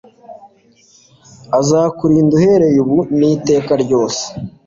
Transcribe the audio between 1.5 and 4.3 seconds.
azakurinda uhereye ubu n'iteka ryose